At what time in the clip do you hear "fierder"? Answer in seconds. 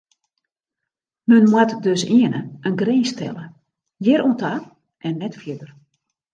5.41-5.71